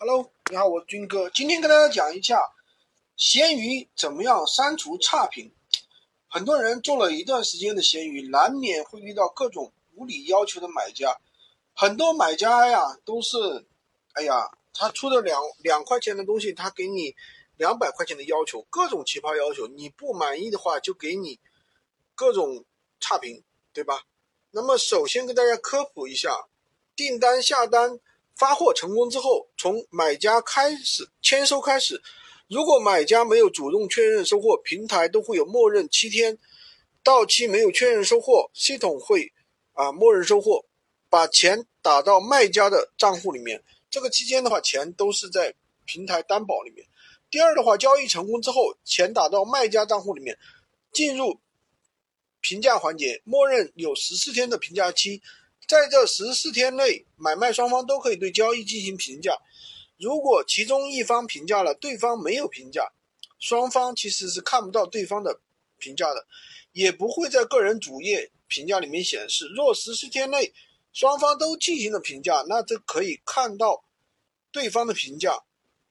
[0.00, 1.28] Hello，你好，我是军哥。
[1.30, 2.38] 今天跟大家讲一下
[3.16, 5.52] 闲鱼怎么样删除差评。
[6.28, 11.18] 很多人做了一段时间的闲鱼，难免会遇到各种无理要求的买家。
[11.74, 13.66] 很多买家呀，都是，
[14.12, 17.16] 哎呀，他出的两两块钱的东西，他给你
[17.56, 19.66] 两百块钱的要求，各种奇葩要求。
[19.66, 21.40] 你不满意的话，就给你
[22.14, 22.64] 各种
[23.00, 23.42] 差评，
[23.72, 24.04] 对吧？
[24.52, 26.46] 那么首先跟大家科普一下，
[26.94, 27.98] 订单下单。
[28.38, 32.00] 发货成功之后，从买家开始签收开始，
[32.46, 36.38] 如果买家没有主动确认收货，平台都会有默认七天
[37.02, 39.32] 到期没有确认收货，系统会
[39.72, 40.64] 啊默认收货，
[41.10, 43.64] 把钱打到卖家的账户里面。
[43.90, 45.52] 这个期间的话，钱都是在
[45.84, 46.86] 平台担保里面。
[47.30, 50.38] 第二的话，交易成功之后，钱打到卖家账户里面，
[50.92, 51.40] 进入
[52.40, 55.20] 评价环节，默认有十四天的评价期。
[55.68, 59.36] 在这十四天内，买卖双方都可以对交易进行评价。
[59.98, 62.90] 如果其中一方评价了，对方没有评价，
[63.38, 65.42] 双方其实是看不到对方的
[65.76, 66.26] 评价的，
[66.72, 69.46] 也不会在个人主页评价里面显示。
[69.54, 70.54] 若十四天内
[70.94, 73.84] 双方都进行了评价，那这可以看到
[74.50, 75.42] 对方的评价，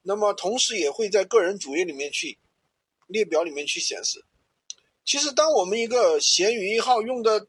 [0.02, 2.36] 那么同时也会在个人主页里面去
[3.06, 4.24] 列表里面去显示。
[5.04, 7.46] 其实，当我们一个闲鱼一号用的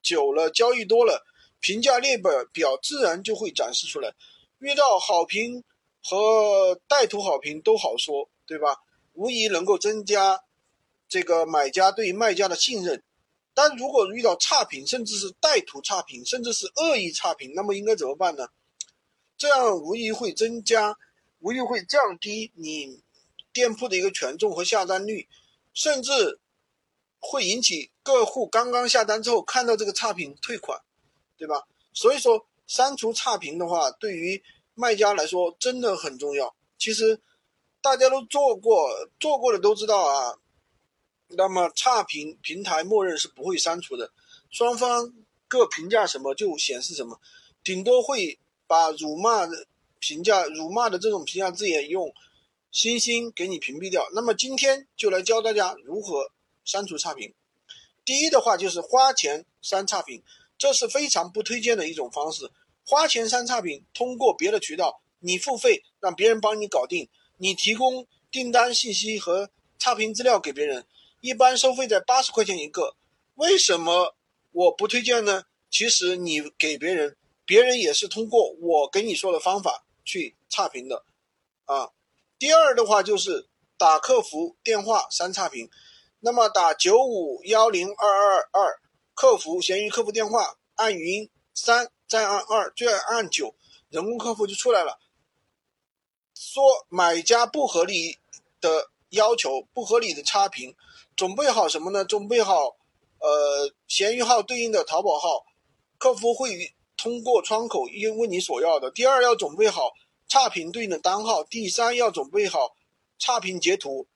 [0.00, 1.26] 久了，交易多了。
[1.60, 4.14] 评价列表表自然就会展示出来，
[4.58, 5.64] 遇到好评
[6.02, 8.76] 和带图好评都好说，对吧？
[9.14, 10.42] 无疑能够增加
[11.08, 13.02] 这个买家对卖家的信任。
[13.54, 18.48] 但如果遇到差评，甚至是带图差评，甚至是恶意差评，那么应该怎么办呢？
[19.38, 20.96] 这样无疑会增加，
[21.40, 23.02] 无疑会降低你
[23.52, 25.26] 店铺的一个权重和下单率，
[25.72, 26.38] 甚至
[27.18, 30.78] 会引起客户刚刚下单之后看到这个差评退款。
[31.36, 31.62] 对吧？
[31.92, 34.42] 所以说删除差评的话，对于
[34.74, 36.54] 卖家来说真的很重要。
[36.78, 37.20] 其实
[37.80, 40.38] 大家都做过，做过的都知道啊。
[41.28, 44.12] 那么差评平台默认是不会删除的，
[44.50, 45.12] 双方
[45.48, 47.20] 各评价什么就显示什么，
[47.64, 49.66] 顶多会把辱骂的
[49.98, 52.14] 评价、辱骂的这种评价字眼用
[52.70, 54.08] 星星给你屏蔽掉。
[54.12, 56.30] 那么今天就来教大家如何
[56.64, 57.34] 删除差评。
[58.04, 60.22] 第一的话就是花钱删差评。
[60.58, 62.50] 这是非常不推荐的一种方式，
[62.84, 70.86] 花钱删差评，通过别的渠道，你付费让别人帮你搞定，你提供订单信息和差评资料给别人，
[71.20, 72.96] 一般收费在八十块钱一个。
[73.34, 74.16] 为什么
[74.52, 75.44] 我不推荐呢？
[75.70, 81.04] 其实你给别人，别人也是通过我给你说的方法去差评的，
[81.64, 81.90] 啊。
[82.38, 85.68] 第二的话就是打客服电话删差评，
[86.20, 88.80] 那么打九五幺零二二二。
[89.16, 93.54] 客服闲鱼客服电话，按语音三，再按二，最后按九，
[93.88, 95.00] 人工客服就出来了。
[96.34, 98.18] 说买家不合理
[98.60, 100.76] 的要求，不合理的差评，
[101.16, 102.04] 准备好什么呢？
[102.04, 102.76] 准备好，
[103.18, 105.46] 呃，闲鱼号对应的淘宝号，
[105.96, 108.90] 客服会通过窗口一问你所要的。
[108.90, 109.94] 第二要准备好
[110.28, 111.42] 差评对应的单号。
[111.42, 112.76] 第三要准备好
[113.18, 114.06] 差评截图。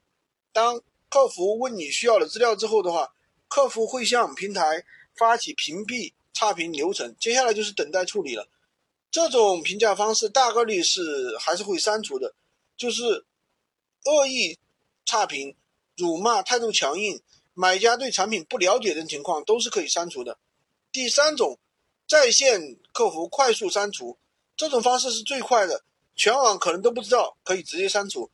[0.53, 3.15] 当客服问你需要的资料之后的话。
[3.51, 4.85] 客服会向平台
[5.17, 8.49] 发起屏蔽差评流程，接下来就是等待处理了。
[9.11, 12.33] 这种评价方式大概率是还是会删除的，
[12.77, 13.25] 就是
[14.05, 14.57] 恶意
[15.05, 15.57] 差评、
[15.97, 17.21] 辱骂、态度强硬、
[17.53, 20.39] 买家对产品不了解等情况都是可以删除的。
[20.93, 21.59] 第三种，
[22.07, 24.17] 在线客服快速删除，
[24.57, 25.83] 这种方式是最快的，
[26.15, 28.31] 全网可能都不知道，可以直接删除。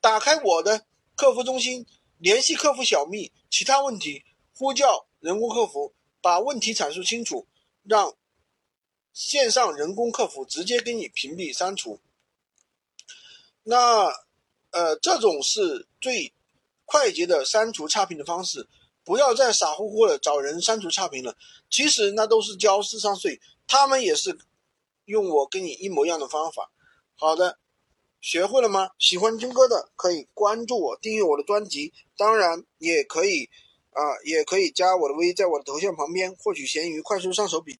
[0.00, 0.84] 打开我的
[1.14, 1.86] 客服中心，
[2.18, 4.24] 联系客服小蜜，其他问题。
[4.58, 7.46] 呼叫人工客服，把问题阐述清楚，
[7.82, 8.14] 让
[9.12, 12.00] 线上人工客服直接给你屏蔽删除。
[13.64, 14.06] 那，
[14.70, 16.32] 呃，这种是最
[16.86, 18.66] 快捷的删除差评的方式。
[19.04, 21.36] 不要再傻乎乎的找人删除差评了，
[21.70, 24.38] 其实那都是交智商税，他们也是
[25.04, 26.72] 用我跟你一模一样的方法。
[27.14, 27.58] 好的，
[28.20, 28.90] 学会了吗？
[28.98, 33.50] 喜欢军哥的可以关注我，订阅我的专辑，当然也可以。
[33.96, 37.72] 啊，也可以加我的微，在我的头像旁边获取闲鱼快速上手笔。